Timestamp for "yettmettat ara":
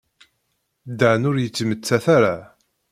1.39-2.35